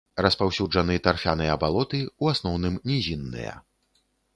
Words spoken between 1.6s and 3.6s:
балоты, у асноўным нізінныя.